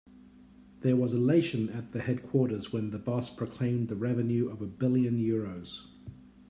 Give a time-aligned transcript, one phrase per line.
[0.79, 5.19] There was elation at the headquarters when the boss proclaimed the revenue of a billion
[5.19, 5.69] euros.